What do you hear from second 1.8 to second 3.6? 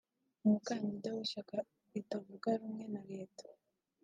ritavuga rumwe na leta